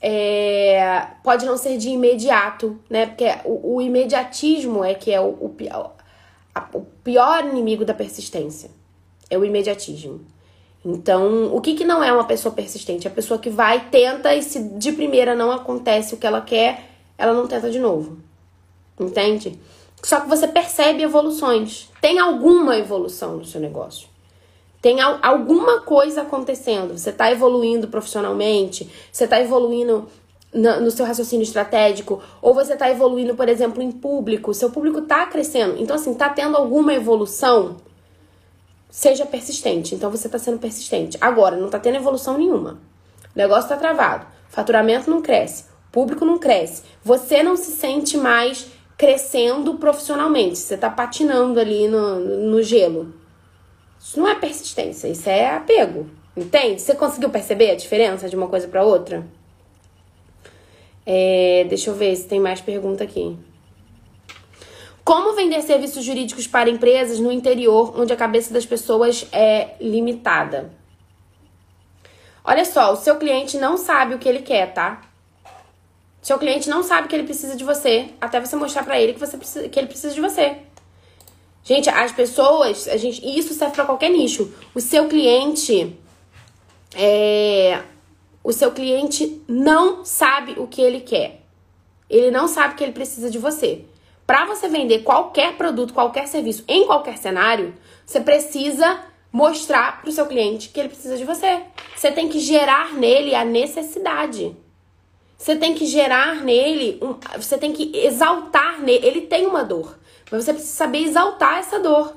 é, 0.00 1.08
pode 1.22 1.44
não 1.44 1.58
ser 1.58 1.76
de 1.76 1.90
imediato, 1.90 2.80
né? 2.88 3.04
Porque 3.04 3.26
o, 3.44 3.74
o 3.74 3.82
imediatismo 3.82 4.82
é 4.82 4.94
que 4.94 5.12
é 5.12 5.20
o, 5.20 5.28
o, 5.28 5.54
o 6.72 6.80
pior 7.04 7.46
inimigo 7.46 7.84
da 7.84 7.94
persistência. 7.94 8.70
É 9.28 9.38
o 9.38 9.44
imediatismo. 9.44 10.20
Então, 10.84 11.54
o 11.54 11.60
que, 11.60 11.74
que 11.74 11.84
não 11.84 12.02
é 12.02 12.12
uma 12.12 12.24
pessoa 12.24 12.54
persistente? 12.54 13.06
É 13.06 13.10
a 13.10 13.14
pessoa 13.14 13.38
que 13.38 13.50
vai, 13.50 13.88
tenta 13.90 14.34
e 14.34 14.42
se 14.42 14.60
de 14.60 14.92
primeira 14.92 15.34
não 15.34 15.52
acontece 15.52 16.14
o 16.14 16.16
que 16.16 16.26
ela 16.26 16.40
quer, 16.40 16.90
ela 17.18 17.34
não 17.34 17.46
tenta 17.46 17.70
de 17.70 17.78
novo. 17.78 18.18
Entende? 18.98 19.58
Só 20.02 20.20
que 20.20 20.28
você 20.28 20.48
percebe 20.48 21.02
evoluções. 21.02 21.88
Tem 22.00 22.18
alguma 22.18 22.76
evolução 22.78 23.36
no 23.36 23.44
seu 23.44 23.60
negócio. 23.60 24.08
Tem 24.80 25.00
alguma 25.00 25.82
coisa 25.82 26.22
acontecendo. 26.22 26.96
Você 26.96 27.10
está 27.10 27.30
evoluindo 27.30 27.88
profissionalmente, 27.88 28.90
você 29.12 29.24
está 29.24 29.38
evoluindo 29.38 30.08
no 30.52 30.90
seu 30.90 31.06
raciocínio 31.06 31.44
estratégico, 31.44 32.22
ou 32.42 32.52
você 32.52 32.72
está 32.72 32.90
evoluindo, 32.90 33.34
por 33.34 33.48
exemplo, 33.48 33.82
em 33.82 33.92
público. 33.92 34.52
Seu 34.52 34.70
público 34.70 34.98
está 34.98 35.26
crescendo. 35.26 35.80
Então, 35.80 35.94
assim, 35.96 36.12
está 36.12 36.28
tendo 36.28 36.56
alguma 36.56 36.92
evolução. 36.92 37.76
Seja 38.90 39.24
persistente. 39.24 39.94
Então, 39.94 40.10
você 40.10 40.26
está 40.26 40.38
sendo 40.38 40.58
persistente. 40.58 41.16
Agora, 41.20 41.56
não 41.56 41.66
está 41.66 41.78
tendo 41.78 41.96
evolução 41.96 42.36
nenhuma. 42.36 42.80
O 43.34 43.38
negócio 43.38 43.64
está 43.64 43.76
travado. 43.76 44.26
Faturamento 44.48 45.08
não 45.08 45.22
cresce 45.22 45.70
público 45.90 46.24
não 46.24 46.38
cresce. 46.38 46.82
Você 47.04 47.42
não 47.42 47.56
se 47.56 47.72
sente 47.72 48.16
mais 48.16 48.66
crescendo 48.96 49.74
profissionalmente. 49.74 50.58
Você 50.58 50.76
tá 50.76 50.90
patinando 50.90 51.58
ali 51.58 51.88
no, 51.88 52.20
no 52.20 52.62
gelo. 52.62 53.14
Isso 53.98 54.18
não 54.18 54.28
é 54.28 54.34
persistência, 54.34 55.08
isso 55.08 55.28
é 55.28 55.54
apego. 55.54 56.08
Entende? 56.36 56.80
Você 56.80 56.94
conseguiu 56.94 57.28
perceber 57.28 57.70
a 57.70 57.76
diferença 57.76 58.28
de 58.28 58.36
uma 58.36 58.48
coisa 58.48 58.66
para 58.68 58.84
outra? 58.84 59.26
É, 61.04 61.64
deixa 61.68 61.90
eu 61.90 61.94
ver 61.94 62.14
se 62.16 62.28
tem 62.28 62.40
mais 62.40 62.60
pergunta 62.60 63.04
aqui. 63.04 63.36
Como 65.04 65.34
vender 65.34 65.62
serviços 65.62 66.04
jurídicos 66.04 66.46
para 66.46 66.70
empresas 66.70 67.18
no 67.18 67.32
interior, 67.32 67.98
onde 67.98 68.12
a 68.12 68.16
cabeça 68.16 68.52
das 68.52 68.66
pessoas 68.66 69.26
é 69.32 69.74
limitada? 69.80 70.70
Olha 72.44 72.64
só, 72.64 72.92
o 72.92 72.96
seu 72.96 73.16
cliente 73.16 73.58
não 73.58 73.76
sabe 73.76 74.14
o 74.14 74.18
que 74.18 74.28
ele 74.28 74.42
quer, 74.42 74.72
tá? 74.72 75.02
Seu 76.22 76.38
cliente 76.38 76.68
não 76.68 76.82
sabe 76.82 77.08
que 77.08 77.16
ele 77.16 77.24
precisa 77.24 77.56
de 77.56 77.64
você, 77.64 78.10
até 78.20 78.40
você 78.40 78.54
mostrar 78.56 78.84
para 78.84 79.00
ele 79.00 79.14
que, 79.14 79.20
você 79.20 79.36
precisa, 79.36 79.68
que 79.68 79.78
ele 79.78 79.88
precisa 79.88 80.14
de 80.14 80.20
você. 80.20 80.58
Gente, 81.64 81.88
as 81.88 82.12
pessoas, 82.12 82.88
a 82.88 82.96
gente, 82.96 83.20
isso 83.38 83.54
serve 83.54 83.74
para 83.74 83.86
qualquer 83.86 84.10
nicho. 84.10 84.52
O 84.74 84.80
seu 84.80 85.08
cliente 85.08 85.96
é, 86.94 87.82
o 88.42 88.52
seu 88.52 88.72
cliente 88.72 89.42
não 89.46 90.04
sabe 90.04 90.54
o 90.58 90.66
que 90.66 90.80
ele 90.80 91.00
quer. 91.00 91.42
Ele 92.08 92.30
não 92.30 92.48
sabe 92.48 92.74
que 92.74 92.82
ele 92.82 92.92
precisa 92.92 93.30
de 93.30 93.38
você. 93.38 93.84
Para 94.26 94.46
você 94.46 94.68
vender 94.68 95.00
qualquer 95.00 95.56
produto, 95.56 95.92
qualquer 95.92 96.26
serviço, 96.26 96.64
em 96.66 96.86
qualquer 96.86 97.18
cenário, 97.18 97.74
você 98.06 98.20
precisa 98.20 99.00
mostrar 99.32 100.00
para 100.00 100.08
o 100.08 100.12
seu 100.12 100.26
cliente 100.26 100.70
que 100.70 100.80
ele 100.80 100.88
precisa 100.88 101.16
de 101.16 101.24
você. 101.24 101.62
Você 101.94 102.10
tem 102.10 102.28
que 102.28 102.38
gerar 102.38 102.94
nele 102.94 103.34
a 103.34 103.44
necessidade. 103.44 104.56
Você 105.36 105.56
tem 105.56 105.74
que 105.74 105.86
gerar 105.86 106.36
nele, 106.44 106.98
um, 107.02 107.14
você 107.40 107.56
tem 107.56 107.72
que 107.72 107.96
exaltar 107.96 108.80
nele. 108.80 109.06
Ele 109.06 109.20
tem 109.22 109.46
uma 109.46 109.64
dor, 109.64 109.98
mas 110.30 110.44
você 110.44 110.52
precisa 110.52 110.74
saber 110.74 110.98
exaltar 110.98 111.58
essa 111.58 111.78
dor. 111.78 112.16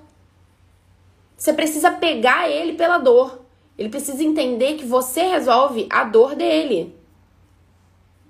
Você 1.38 1.53
precisa 1.53 1.92
pegar 1.92 2.50
ele 2.50 2.74
pela 2.74 2.98
dor. 2.98 3.43
Ele 3.77 3.89
precisa 3.89 4.24
entender 4.24 4.75
que 4.75 4.86
você 4.86 5.22
resolve 5.22 5.88
a 5.89 6.03
dor 6.03 6.36
dele. 6.36 6.96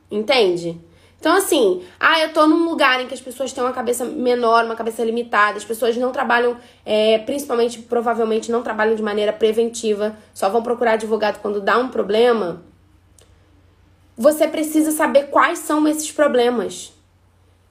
Entende? 0.10 0.80
Então, 1.20 1.36
assim, 1.36 1.84
ah, 2.00 2.20
eu 2.20 2.34
tô 2.34 2.48
num 2.48 2.66
lugar 2.70 3.02
em 3.02 3.08
que 3.08 3.14
as 3.14 3.22
pessoas 3.22 3.54
têm 3.54 3.64
uma 3.64 3.72
cabeça 3.72 4.04
menor, 4.04 4.66
uma 4.66 4.76
cabeça 4.76 5.04
limitada, 5.04 5.58
as 5.58 5.64
pessoas 5.64 5.96
não 5.96 6.12
trabalham, 6.12 6.58
é, 6.86 7.18
principalmente, 7.20 7.80
provavelmente, 7.80 8.52
não 8.52 8.62
trabalham 8.62 8.96
de 8.96 9.02
maneira 9.02 9.32
preventiva, 9.32 10.18
só 10.34 10.50
vão 10.50 10.62
procurar 10.62 10.94
advogado 10.94 11.40
quando 11.42 11.62
dá 11.62 11.78
um 11.78 11.88
problema 11.88 12.64
você 14.18 14.48
precisa 14.48 14.92
saber 14.92 15.30
quais 15.30 15.60
são 15.60 15.88
esses 15.88 16.12
problemas. 16.12 16.94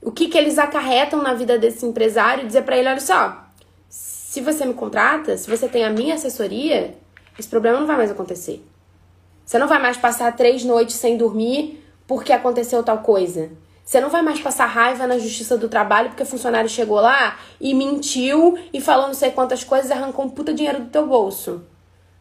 O 0.00 0.10
que, 0.10 0.28
que 0.28 0.36
eles 0.36 0.58
acarretam 0.58 1.22
na 1.22 1.34
vida 1.34 1.58
desse 1.58 1.86
empresário 1.86 2.44
e 2.44 2.46
dizer 2.46 2.62
para 2.62 2.76
ele: 2.76 2.88
olha 2.88 3.00
só, 3.00 3.46
se 3.88 4.40
você 4.40 4.64
me 4.64 4.74
contrata, 4.74 5.36
se 5.36 5.48
você 5.48 5.68
tem 5.68 5.84
a 5.84 5.90
minha 5.90 6.14
assessoria, 6.14 6.94
esse 7.38 7.48
problema 7.48 7.78
não 7.78 7.86
vai 7.86 7.96
mais 7.96 8.10
acontecer. 8.10 8.64
Você 9.44 9.58
não 9.58 9.68
vai 9.68 9.80
mais 9.80 9.96
passar 9.96 10.34
três 10.36 10.64
noites 10.64 10.96
sem 10.96 11.16
dormir 11.16 11.84
porque 12.06 12.32
aconteceu 12.32 12.82
tal 12.82 12.98
coisa. 12.98 13.50
Você 13.84 14.00
não 14.00 14.08
vai 14.08 14.22
mais 14.22 14.40
passar 14.40 14.66
raiva 14.66 15.06
na 15.06 15.18
justiça 15.18 15.58
do 15.58 15.68
trabalho 15.68 16.10
porque 16.10 16.22
o 16.22 16.26
funcionário 16.26 16.68
chegou 16.68 17.00
lá 17.00 17.38
e 17.60 17.74
mentiu 17.74 18.58
e 18.72 18.80
falou 18.80 19.08
não 19.08 19.14
sei 19.14 19.32
quantas 19.32 19.64
coisas 19.64 19.90
e 19.90 19.92
arrancou 19.92 20.24
um 20.24 20.30
puta 20.30 20.54
dinheiro 20.54 20.80
do 20.80 20.90
teu 20.90 21.06
bolso. 21.06 21.66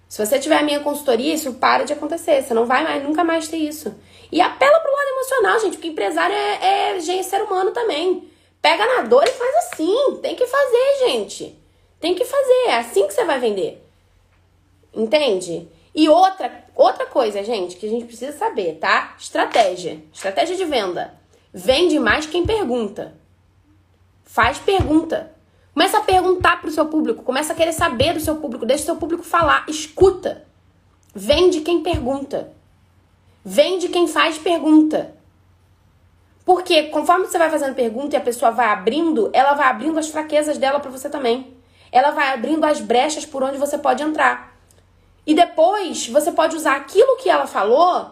Se 0.09 0.25
você 0.25 0.39
tiver 0.39 0.57
a 0.57 0.63
minha 0.63 0.81
consultoria, 0.81 1.33
isso 1.33 1.53
para 1.53 1.85
de 1.85 1.93
acontecer. 1.93 2.41
Você 2.41 2.53
não 2.53 2.65
vai 2.65 2.83
mais, 2.83 3.01
nunca 3.01 3.23
mais 3.23 3.47
ter 3.47 3.57
isso. 3.57 3.95
E 4.29 4.41
apela 4.41 4.79
pro 4.79 4.91
lado 4.91 5.09
emocional, 5.09 5.59
gente, 5.61 5.77
porque 5.77 5.87
empresário 5.87 6.35
é, 6.35 6.95
é 6.95 6.99
gente, 6.99 7.25
ser 7.25 7.41
humano 7.41 7.71
também. 7.71 8.29
Pega 8.61 8.85
na 8.85 9.03
dor 9.03 9.23
e 9.23 9.31
faz 9.31 9.55
assim. 9.55 10.19
Tem 10.21 10.35
que 10.35 10.45
fazer, 10.45 11.07
gente. 11.07 11.57
Tem 11.99 12.13
que 12.13 12.25
fazer. 12.25 12.67
É 12.67 12.77
assim 12.79 13.07
que 13.07 13.13
você 13.13 13.23
vai 13.23 13.39
vender. 13.39 13.81
Entende? 14.93 15.67
E 15.93 16.07
outra, 16.07 16.65
outra 16.75 17.05
coisa, 17.05 17.43
gente, 17.43 17.75
que 17.75 17.85
a 17.85 17.89
gente 17.89 18.05
precisa 18.05 18.37
saber, 18.37 18.77
tá? 18.79 19.15
Estratégia. 19.19 20.01
Estratégia 20.13 20.55
de 20.55 20.65
venda. 20.65 21.13
Vende 21.53 21.99
mais 21.99 22.25
quem 22.25 22.45
pergunta. 22.45 23.13
Faz 24.23 24.57
pergunta. 24.57 25.31
Começa 25.73 25.97
a 25.97 26.01
perguntar 26.01 26.61
pro 26.61 26.71
seu 26.71 26.85
público, 26.85 27.23
começa 27.23 27.53
a 27.53 27.55
querer 27.55 27.71
saber 27.71 28.13
do 28.13 28.19
seu 28.19 28.35
público, 28.35 28.65
deixa 28.65 28.83
o 28.83 28.85
seu 28.87 28.95
público 28.97 29.23
falar, 29.23 29.65
escuta. 29.69 30.45
Vende 31.15 31.61
quem 31.61 31.81
pergunta. 31.81 32.51
Vende 33.43 33.87
quem 33.87 34.07
faz 34.07 34.37
pergunta. 34.37 35.15
Porque 36.45 36.83
conforme 36.83 37.25
você 37.25 37.37
vai 37.37 37.49
fazendo 37.49 37.75
pergunta 37.75 38.15
e 38.15 38.17
a 38.17 38.21
pessoa 38.21 38.51
vai 38.51 38.67
abrindo, 38.67 39.29
ela 39.33 39.53
vai 39.53 39.67
abrindo 39.67 39.97
as 39.97 40.09
fraquezas 40.09 40.57
dela 40.57 40.79
para 40.79 40.91
você 40.91 41.09
também. 41.09 41.55
Ela 41.91 42.11
vai 42.11 42.33
abrindo 42.33 42.65
as 42.65 42.79
brechas 42.81 43.25
por 43.25 43.43
onde 43.43 43.57
você 43.57 43.77
pode 43.77 44.03
entrar. 44.03 44.50
E 45.25 45.33
depois 45.33 46.07
você 46.07 46.31
pode 46.31 46.55
usar 46.55 46.75
aquilo 46.75 47.17
que 47.17 47.29
ela 47.29 47.47
falou 47.47 48.11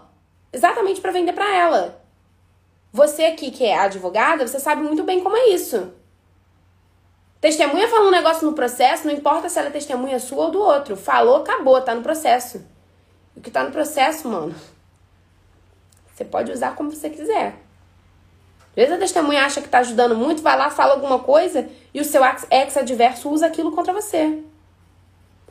exatamente 0.52 1.02
para 1.02 1.12
vender 1.12 1.34
para 1.34 1.56
ela. 1.56 2.02
Você 2.92 3.26
aqui 3.26 3.52
que 3.52 3.66
é 3.66 3.78
advogada, 3.78 4.48
você 4.48 4.60
sabe 4.60 4.82
muito 4.82 5.04
bem 5.04 5.22
como 5.22 5.38
é 5.38 5.50
isso. 5.50 5.94
Testemunha 7.40 7.88
fala 7.88 8.08
um 8.08 8.12
negócio 8.12 8.46
no 8.46 8.54
processo, 8.54 9.08
não 9.08 9.14
importa 9.14 9.48
se 9.48 9.58
ela 9.58 9.70
é 9.70 9.72
testemunha 9.72 10.20
sua 10.20 10.46
ou 10.46 10.52
do 10.52 10.60
outro. 10.60 10.98
Falou, 10.98 11.38
acabou, 11.38 11.80
tá 11.82 11.96
no 11.96 12.02
processo. 12.02 12.66
O 13.36 13.42
que 13.42 13.50
tá 13.50 13.64
no 13.64 13.72
processo, 13.72 14.28
mano, 14.28 14.54
você 16.14 16.26
pode 16.26 16.52
usar 16.52 16.76
como 16.76 16.92
você 16.92 17.10
quiser. 17.10 17.56
Às 18.70 18.76
vezes 18.76 18.94
a 18.94 18.98
testemunha 18.98 19.46
acha 19.46 19.62
que 19.62 19.68
está 19.68 19.80
ajudando 19.80 20.16
muito, 20.16 20.42
vai 20.42 20.58
lá, 20.58 20.70
fala 20.70 20.94
alguma 20.94 21.20
coisa 21.20 21.70
e 21.94 22.02
o 22.02 22.06
seu 22.06 22.22
ex-adverso 22.52 23.30
usa 23.30 23.48
aquilo 23.48 23.72
contra 23.72 23.94
você. 23.94 24.44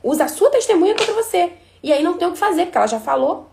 Usa 0.02 0.24
a 0.24 0.28
sua 0.28 0.50
testemunha 0.50 0.94
contra 0.94 1.14
você. 1.14 1.52
E 1.82 1.92
aí 1.92 2.02
não 2.02 2.16
tem 2.16 2.28
o 2.28 2.32
que 2.32 2.38
fazer, 2.38 2.66
porque 2.66 2.78
ela 2.78 2.86
já 2.86 3.00
falou. 3.00 3.48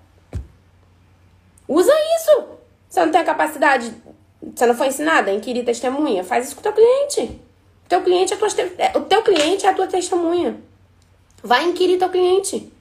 Usa 1.67 1.93
isso! 2.17 2.45
Você 2.89 3.03
não 3.03 3.11
tem 3.11 3.21
a 3.21 3.25
capacidade, 3.25 3.93
você 4.55 4.65
não 4.65 4.75
foi 4.75 4.87
ensinada 4.87 5.31
a 5.31 5.33
inquirir 5.33 5.65
testemunha? 5.65 6.23
Faz 6.23 6.47
isso 6.47 6.55
com 6.55 6.61
o 6.61 6.63
teu 6.63 6.73
cliente. 6.73 7.41
O 7.85 7.89
teu 7.89 8.01
cliente 8.01 8.33
é, 8.33 8.37
tua, 8.37 8.47
é, 8.77 8.97
o 8.97 9.01
teu 9.01 9.21
cliente 9.21 9.65
é 9.65 9.69
a 9.69 9.73
tua 9.73 9.87
testemunha. 9.87 10.59
Vai 11.43 11.65
inquirir 11.65 11.99
teu 11.99 12.09
cliente. 12.09 12.71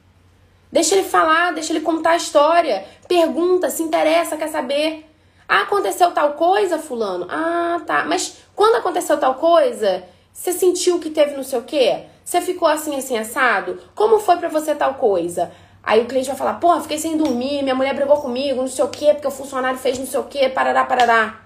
Deixa 0.70 0.94
ele 0.94 1.04
falar, 1.04 1.52
deixa 1.52 1.72
ele 1.72 1.80
contar 1.80 2.10
a 2.10 2.16
história. 2.16 2.84
Pergunta, 3.06 3.70
se 3.70 3.82
interessa, 3.82 4.36
quer 4.36 4.48
saber. 4.48 5.08
Ah, 5.48 5.62
aconteceu 5.62 6.10
tal 6.12 6.32
coisa, 6.34 6.78
fulano? 6.78 7.26
Ah, 7.28 7.80
tá. 7.86 8.04
Mas 8.04 8.38
quando 8.54 8.76
aconteceu 8.76 9.18
tal 9.18 9.34
coisa, 9.34 10.04
você 10.34 10.52
sentiu 10.52 10.98
que 10.98 11.10
teve 11.10 11.36
não 11.36 11.44
sei 11.44 11.60
o 11.60 11.62
quê? 11.62 12.06
Você 12.24 12.40
ficou 12.40 12.66
assim, 12.66 12.96
assim, 12.96 13.16
assado? 13.16 13.78
Como 13.94 14.18
foi 14.18 14.36
para 14.36 14.48
você 14.48 14.74
tal 14.74 14.94
coisa? 14.94 15.52
Aí 15.80 16.02
o 16.02 16.06
cliente 16.06 16.26
vai 16.26 16.36
falar, 16.36 16.54
pô, 16.54 16.78
fiquei 16.80 16.98
sem 16.98 17.16
dormir, 17.16 17.62
minha 17.62 17.74
mulher 17.74 17.94
brigou 17.94 18.16
comigo, 18.16 18.60
não 18.60 18.68
sei 18.68 18.84
o 18.84 18.88
quê, 18.88 19.12
porque 19.14 19.28
o 19.28 19.30
funcionário 19.30 19.78
fez 19.78 19.98
não 19.98 20.06
sei 20.06 20.18
o 20.18 20.24
quê, 20.24 20.48
parará, 20.48 20.84
parará. 20.84 21.40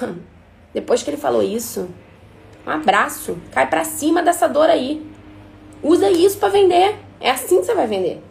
Depois 0.74 1.02
que 1.02 1.10
ele 1.10 1.18
falou 1.18 1.42
isso, 1.42 1.88
um 2.66 2.70
abraço, 2.70 3.38
cai 3.52 3.68
pra 3.70 3.84
cima 3.84 4.22
dessa 4.22 4.48
dor 4.48 4.68
aí. 4.68 5.06
Usa 5.82 6.10
isso 6.10 6.38
para 6.38 6.48
vender. 6.48 6.96
É 7.20 7.30
assim 7.30 7.60
que 7.60 7.66
você 7.66 7.74
vai 7.74 7.86
vender. 7.86 8.22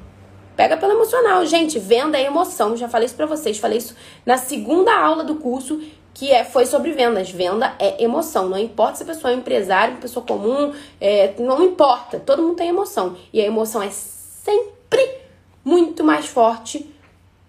Pega 0.56 0.76
pelo 0.78 0.94
emocional. 0.94 1.46
Gente, 1.46 1.80
venda 1.80 2.18
é 2.18 2.26
emoção. 2.26 2.76
Já 2.76 2.90
falei 2.90 3.06
isso 3.06 3.16
pra 3.16 3.26
vocês. 3.26 3.58
Falei 3.58 3.78
isso 3.78 3.96
na 4.26 4.38
segunda 4.38 4.94
aula 4.94 5.24
do 5.24 5.36
curso, 5.36 5.82
que 6.14 6.32
é, 6.32 6.44
foi 6.44 6.66
sobre 6.66 6.92
vendas. 6.92 7.30
Venda 7.30 7.76
é 7.80 8.04
emoção. 8.04 8.50
Não 8.50 8.58
importa 8.58 8.98
se 8.98 9.04
a 9.04 9.06
pessoa 9.06 9.32
é 9.32 9.36
empresário, 9.36 9.98
pessoa 9.98 10.26
comum, 10.26 10.74
é, 11.00 11.34
não 11.40 11.64
importa. 11.64 12.20
Todo 12.20 12.42
mundo 12.42 12.56
tem 12.56 12.70
emoção. 12.70 13.18
E 13.32 13.42
a 13.42 13.46
emoção 13.46 13.82
é 13.82 13.90
sempre 13.90 15.20
muito 15.64 16.04
mais 16.04 16.26
forte 16.28 16.94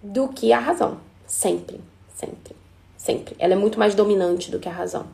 do 0.02 0.28
que 0.28 0.52
a 0.52 0.58
razão. 0.58 0.98
Sempre, 1.26 1.80
sempre, 2.14 2.54
sempre. 2.96 3.34
Ela 3.38 3.54
é 3.54 3.56
muito 3.56 3.78
mais 3.78 3.94
dominante 3.94 4.50
do 4.50 4.58
que 4.58 4.68
a 4.68 4.72
razão. 4.72 5.06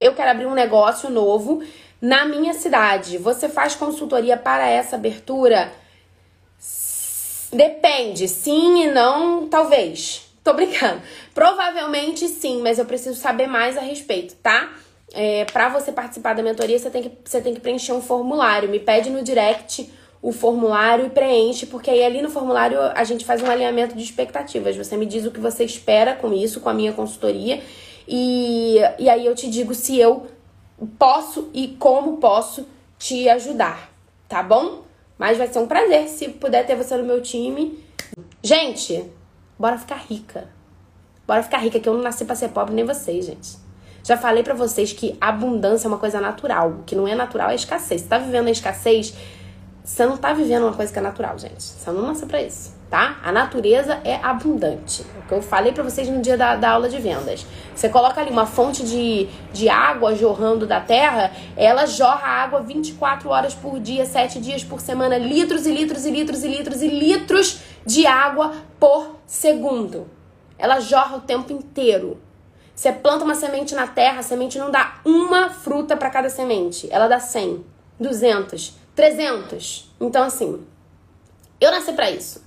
Eu 0.00 0.14
quero 0.14 0.30
abrir 0.30 0.46
um 0.46 0.54
negócio 0.54 1.08
novo 1.10 1.62
na 2.00 2.24
minha 2.24 2.54
cidade, 2.54 3.18
você 3.18 3.46
faz 3.46 3.74
consultoria 3.74 4.34
para 4.34 4.66
essa 4.66 4.96
abertura? 4.96 5.70
Depende, 7.52 8.26
sim 8.26 8.84
e 8.84 8.90
não, 8.90 9.46
talvez. 9.48 10.29
Tô 10.42 10.52
brincando. 10.54 11.02
Provavelmente 11.34 12.26
sim, 12.28 12.60
mas 12.62 12.78
eu 12.78 12.84
preciso 12.84 13.18
saber 13.18 13.46
mais 13.46 13.76
a 13.76 13.80
respeito, 13.80 14.34
tá? 14.36 14.70
É, 15.12 15.44
para 15.46 15.68
você 15.68 15.92
participar 15.92 16.34
da 16.34 16.42
mentoria, 16.42 16.78
você 16.78 16.88
tem, 16.88 17.02
que, 17.02 17.12
você 17.24 17.40
tem 17.40 17.54
que 17.54 17.60
preencher 17.60 17.92
um 17.92 18.00
formulário. 18.00 18.68
Me 18.68 18.78
pede 18.78 19.10
no 19.10 19.22
direct 19.22 19.90
o 20.22 20.32
formulário 20.32 21.06
e 21.06 21.10
preenche, 21.10 21.66
porque 21.66 21.90
aí 21.90 22.04
ali 22.04 22.20
no 22.20 22.30
formulário 22.30 22.78
a 22.78 23.04
gente 23.04 23.24
faz 23.24 23.42
um 23.42 23.50
alinhamento 23.50 23.96
de 23.96 24.02
expectativas. 24.02 24.76
Você 24.76 24.96
me 24.96 25.06
diz 25.06 25.24
o 25.24 25.30
que 25.30 25.40
você 25.40 25.64
espera 25.64 26.14
com 26.14 26.32
isso, 26.32 26.60
com 26.60 26.68
a 26.68 26.74
minha 26.74 26.92
consultoria, 26.92 27.62
e, 28.06 28.76
e 28.98 29.08
aí 29.08 29.24
eu 29.24 29.34
te 29.34 29.48
digo 29.48 29.74
se 29.74 29.98
eu 29.98 30.26
posso 30.98 31.48
e 31.54 31.68
como 31.78 32.18
posso 32.18 32.66
te 32.98 33.28
ajudar, 33.30 33.90
tá 34.28 34.42
bom? 34.42 34.82
Mas 35.18 35.38
vai 35.38 35.48
ser 35.48 35.58
um 35.58 35.66
prazer 35.66 36.08
se 36.08 36.28
puder 36.28 36.66
ter 36.66 36.76
você 36.76 36.96
no 36.96 37.04
meu 37.04 37.22
time. 37.22 37.78
Gente, 38.42 39.04
bora 39.60 39.76
ficar 39.76 39.98
rica. 40.08 40.48
Bora 41.26 41.42
ficar 41.42 41.58
rica, 41.58 41.78
que 41.78 41.86
eu 41.86 41.92
não 41.92 42.02
nasci 42.02 42.24
pra 42.24 42.34
ser 42.34 42.48
pobre 42.48 42.74
nem 42.74 42.84
vocês, 42.84 43.26
gente. 43.26 43.58
Já 44.02 44.16
falei 44.16 44.42
para 44.42 44.54
vocês 44.54 44.94
que 44.94 45.18
abundância 45.20 45.86
é 45.86 45.88
uma 45.88 45.98
coisa 45.98 46.18
natural. 46.18 46.70
O 46.70 46.82
que 46.84 46.96
não 46.96 47.06
é 47.06 47.14
natural 47.14 47.50
é 47.50 47.54
escassez. 47.54 48.00
Você 48.00 48.08
tá 48.08 48.16
vivendo 48.16 48.48
a 48.48 48.50
escassez, 48.50 49.14
você 49.82 50.04
não 50.04 50.16
tá 50.16 50.32
vivendo 50.32 50.64
uma 50.64 50.74
coisa 50.74 50.92
que 50.92 50.98
é 50.98 51.02
natural, 51.02 51.38
gente. 51.38 51.62
Você 51.62 51.90
não 51.90 52.02
nasceu 52.02 52.26
pra 52.26 52.40
isso, 52.42 52.72
tá? 52.90 53.18
A 53.22 53.32
natureza 53.32 53.98
é 54.04 54.16
abundante. 54.16 55.04
É 55.16 55.18
o 55.18 55.22
que 55.22 55.32
eu 55.32 55.42
falei 55.42 55.72
pra 55.72 55.82
vocês 55.82 56.08
no 56.08 56.20
dia 56.20 56.36
da, 56.36 56.54
da 56.54 56.70
aula 56.70 56.88
de 56.88 56.98
vendas. 56.98 57.46
Você 57.74 57.88
coloca 57.88 58.20
ali 58.20 58.30
uma 58.30 58.46
fonte 58.46 58.84
de, 58.84 59.28
de 59.52 59.68
água 59.68 60.14
jorrando 60.14 60.66
da 60.66 60.80
terra, 60.80 61.32
ela 61.56 61.86
jorra 61.86 62.26
água 62.26 62.60
24 62.60 63.28
horas 63.30 63.54
por 63.54 63.80
dia, 63.80 64.04
7 64.04 64.38
dias 64.38 64.62
por 64.62 64.80
semana, 64.80 65.16
litros 65.16 65.66
e 65.66 65.72
litros 65.72 66.04
e 66.04 66.10
litros 66.10 66.44
e 66.44 66.48
litros 66.48 66.82
e 66.82 66.88
litros 66.88 67.60
de 67.86 68.06
água 68.06 68.52
por 68.78 69.16
segundo. 69.26 70.08
Ela 70.58 70.78
jorra 70.78 71.16
o 71.16 71.20
tempo 71.20 71.52
inteiro. 71.52 72.20
Você 72.74 72.92
planta 72.92 73.24
uma 73.24 73.34
semente 73.34 73.74
na 73.74 73.86
terra, 73.86 74.20
a 74.20 74.22
semente 74.22 74.58
não 74.58 74.70
dá 74.70 75.00
uma 75.04 75.50
fruta 75.50 75.96
para 75.96 76.10
cada 76.10 76.28
semente. 76.28 76.88
Ela 76.90 77.08
dá 77.08 77.18
100, 77.18 77.64
200, 77.98 78.79
300. 78.94 79.90
Então, 80.00 80.24
assim, 80.24 80.64
eu 81.60 81.70
nasci 81.70 81.92
para 81.92 82.10
isso. 82.10 82.42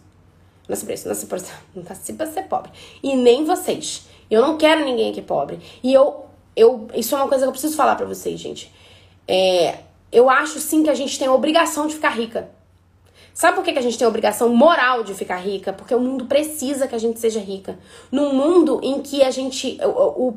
Nasci 0.67 0.85
pra 0.85 0.93
isso, 0.93 1.07
nasci 1.07 1.25
pra, 1.25 1.37
nasci 1.87 2.13
pra 2.13 2.25
ser 2.27 2.43
pobre. 2.43 2.71
E 3.01 3.15
nem 3.15 3.45
vocês. 3.45 4.07
Eu 4.29 4.41
não 4.41 4.57
quero 4.57 4.83
ninguém 4.83 5.11
aqui 5.11 5.21
pobre. 5.21 5.59
E 5.83 5.93
eu, 5.93 6.25
eu 6.55 6.87
isso 6.95 7.13
é 7.15 7.17
uma 7.17 7.27
coisa 7.27 7.43
que 7.43 7.47
eu 7.49 7.51
preciso 7.51 7.75
falar 7.75 7.95
para 7.95 8.05
vocês, 8.05 8.39
gente. 8.39 8.73
É, 9.27 9.79
eu 10.11 10.29
acho 10.29 10.59
sim 10.59 10.83
que 10.83 10.89
a 10.89 10.95
gente 10.95 11.17
tem 11.17 11.27
a 11.27 11.33
obrigação 11.33 11.87
de 11.87 11.95
ficar 11.95 12.09
rica. 12.09 12.49
Sabe 13.33 13.55
por 13.55 13.63
que 13.63 13.71
a 13.71 13.81
gente 13.81 13.97
tem 13.97 14.05
a 14.05 14.09
obrigação 14.09 14.49
moral 14.49 15.03
de 15.03 15.15
ficar 15.15 15.37
rica? 15.37 15.73
Porque 15.73 15.95
o 15.95 15.99
mundo 15.99 16.25
precisa 16.25 16.87
que 16.87 16.93
a 16.93 16.99
gente 16.99 17.19
seja 17.19 17.39
rica. 17.39 17.79
Num 18.11 18.31
mundo 18.33 18.79
em 18.83 19.01
que 19.01 19.23
a 19.23 19.31
gente. 19.31 19.79
O, 19.83 20.33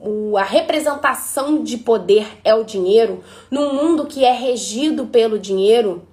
o, 0.00 0.36
a 0.38 0.44
representação 0.44 1.62
de 1.62 1.78
poder 1.78 2.26
é 2.44 2.54
o 2.54 2.62
dinheiro, 2.62 3.22
num 3.50 3.74
mundo 3.74 4.06
que 4.06 4.24
é 4.24 4.32
regido 4.32 5.06
pelo 5.06 5.40
dinheiro, 5.40 6.06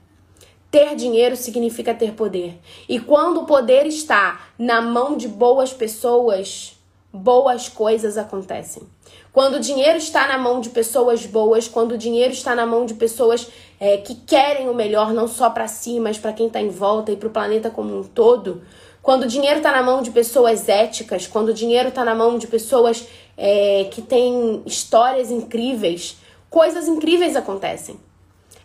ter 0.72 0.96
dinheiro 0.96 1.36
significa 1.36 1.94
ter 1.94 2.14
poder. 2.14 2.60
E 2.90 3.00
quando 3.00 3.42
o 3.42 3.46
poder 3.46 3.86
está 3.86 4.48
na 4.58 4.82
mão 4.82 5.16
de 5.16 5.28
boas 5.28 5.72
pessoas, 5.72 6.76
boas 7.14 7.70
coisas 7.70 8.18
acontecem. 8.18 8.84
Quando 9.32 9.56
o 9.56 9.60
dinheiro 9.60 10.00
está 10.00 10.28
na 10.28 10.38
mão 10.38 10.60
de 10.60 10.70
pessoas 10.70 11.26
boas, 11.26 11.68
quando 11.68 11.92
o 11.92 11.98
dinheiro 11.98 12.34
está 12.34 12.56
na 12.56 12.66
mão 12.66 12.88
de 12.88 12.96
pessoas 12.96 13.48
é, 13.80 13.98
que 13.98 14.16
querem 14.16 14.70
o 14.70 14.74
melhor, 14.74 15.14
não 15.14 15.28
só 15.28 15.50
para 15.50 15.68
si, 15.68 16.00
mas 16.00 16.18
para 16.18 16.34
quem 16.34 16.48
está 16.48 16.60
em 16.60 16.70
volta 16.70 17.12
e 17.12 17.18
para 17.18 17.28
o 17.28 17.32
planeta 17.32 17.70
como 17.70 17.98
um 17.98 18.04
todo, 18.04 18.64
quando 19.02 19.24
o 19.24 19.28
dinheiro 19.28 19.58
está 19.58 19.72
na 19.72 19.84
mão 19.84 20.02
de 20.02 20.12
pessoas 20.12 20.68
éticas, 20.68 21.28
quando 21.28 21.50
o 21.50 21.54
dinheiro 21.54 21.90
está 21.90 22.04
na 22.04 22.14
mão 22.14 22.38
de 22.38 22.48
pessoas 22.48 23.08
é, 23.38 23.88
que 23.92 24.02
têm 24.02 24.62
histórias 24.66 25.32
incríveis, 25.32 26.18
coisas 26.50 26.88
incríveis 26.88 27.36
acontecem. 27.36 28.00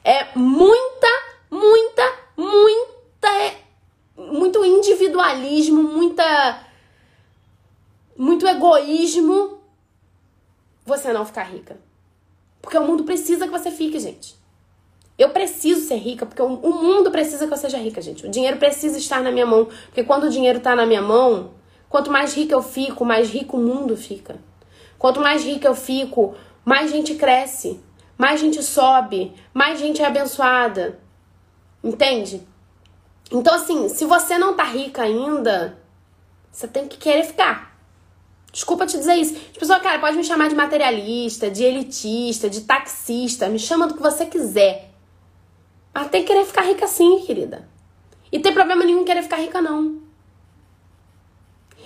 É 0.05 0.37
muita, 0.37 1.07
muita, 1.49 2.03
muita, 2.37 3.29
é, 3.29 3.57
muito 4.17 4.65
individualismo, 4.65 5.83
muita, 5.83 6.67
muito 8.17 8.47
egoísmo 8.47 9.61
você 10.85 11.13
não 11.13 11.25
ficar 11.25 11.45
rica. 11.45 11.79
Porque 12.61 12.77
o 12.79 12.85
mundo 12.85 13.05
precisa 13.05 13.47
que 13.47 13.53
você 13.53 13.71
fique, 13.71 14.01
gente. 14.01 14.42
Eu 15.19 15.31
preciso 15.31 15.87
ser 15.87 15.97
rica, 15.97 16.25
porque 16.25 16.41
o 16.41 16.49
mundo 16.49 17.11
precisa 17.11 17.47
que 17.47 17.53
eu 17.53 17.57
seja 17.57 17.79
rica, 17.79 18.01
gente. 18.01 18.27
O 18.27 18.31
dinheiro 18.31 18.57
precisa 18.57 18.99
estar 18.99 19.23
na 19.23 19.31
minha 19.31 19.47
mão. 19.47 19.69
Porque 19.87 20.03
quando 20.03 20.25
o 20.25 20.31
dinheiro 20.31 20.59
está 20.59 20.75
na 20.75 20.87
minha 20.87 21.03
mão, 21.03 21.51
quanto 21.89 22.11
mais 22.11 22.35
rica 22.35 22.55
eu 22.55 22.63
fico, 22.63 23.05
mais 23.05 23.31
rico 23.31 23.57
o 23.57 23.61
mundo 23.61 23.97
fica. 23.97 24.37
Quanto 24.99 25.21
mais 25.21 25.45
rica 25.45 25.69
eu 25.69 25.75
fico, 25.75 26.35
mais 26.65 26.91
gente 26.91 27.15
cresce, 27.15 27.81
mais 28.17 28.41
gente 28.41 28.63
sobe, 28.63 29.33
mais 29.53 29.79
gente 29.79 30.01
é 30.01 30.07
abençoada. 30.07 30.99
Entende? 31.85 32.47
Então, 33.31 33.55
assim, 33.55 33.89
se 33.89 34.05
você 34.05 34.39
não 34.39 34.55
tá 34.55 34.65
rica 34.65 35.03
ainda, 35.03 35.79
você 36.51 36.69
tem 36.69 36.87
que 36.87 36.99
querer 36.99 37.25
ficar. 37.25 37.73
Desculpa 38.53 38.87
te 38.87 38.99
dizer 38.99 39.15
isso. 39.15 39.35
As 39.35 39.57
pessoas, 39.57 39.83
cara, 39.83 39.99
pode 39.99 40.17
me 40.17 40.25
chamar 40.25 40.49
de 40.49 40.55
materialista, 40.55 41.51
de 41.51 41.65
elitista, 41.65 42.51
de 42.51 42.61
taxista, 42.61 43.49
me 43.49 43.59
chama 43.59 43.87
do 43.87 43.95
que 43.95 44.03
você 44.03 44.27
quiser. 44.27 44.92
Mas 45.95 46.09
tem 46.09 46.23
que 46.23 46.29
querer 46.29 46.45
ficar 46.45 46.63
rica 46.63 46.87
sim, 46.87 47.21
querida. 47.21 47.69
E 48.31 48.39
tem 48.39 48.53
problema 48.55 48.85
nenhum 48.85 49.05
querer 49.05 49.23
ficar 49.23 49.37
rica, 49.37 49.61
não. 49.61 50.01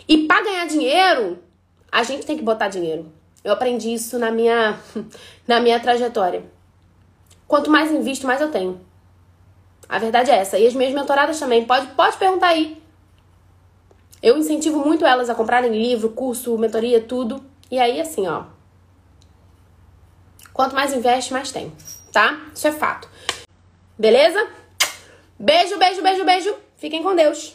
E 0.08 0.26
para 0.26 0.44
ganhar 0.44 0.66
dinheiro, 0.66 1.38
a 1.90 2.02
gente 2.02 2.24
tem 2.24 2.36
que 2.36 2.44
botar 2.44 2.68
dinheiro. 2.68 3.12
Eu 3.42 3.52
aprendi 3.52 3.92
isso 3.92 4.18
na 4.18 4.30
minha, 4.30 4.78
na 5.46 5.60
minha 5.60 5.80
trajetória. 5.80 6.44
Quanto 7.48 7.70
mais 7.70 7.90
invisto, 7.90 8.26
mais 8.26 8.40
eu 8.40 8.50
tenho. 8.50 8.80
A 9.88 9.98
verdade 9.98 10.30
é 10.30 10.36
essa. 10.36 10.58
E 10.58 10.66
as 10.66 10.74
minhas 10.74 10.94
mentoradas 10.94 11.38
também. 11.38 11.64
Pode, 11.64 11.86
pode 11.88 12.16
perguntar 12.16 12.48
aí. 12.48 12.80
Eu 14.22 14.36
incentivo 14.36 14.84
muito 14.84 15.04
elas 15.04 15.30
a 15.30 15.34
comprarem 15.34 15.70
livro, 15.70 16.10
curso, 16.10 16.56
mentoria, 16.58 17.00
tudo. 17.00 17.44
E 17.70 17.78
aí, 17.78 18.00
assim, 18.00 18.26
ó. 18.26 18.44
Quanto 20.52 20.74
mais 20.74 20.92
investe, 20.92 21.32
mais 21.32 21.52
tem, 21.52 21.70
tá? 22.12 22.40
Isso 22.54 22.66
é 22.66 22.72
fato. 22.72 23.08
Beleza? 23.98 24.46
Beijo, 25.38 25.78
beijo, 25.78 26.02
beijo, 26.02 26.24
beijo. 26.24 26.54
Fiquem 26.76 27.02
com 27.02 27.14
Deus. 27.14 27.54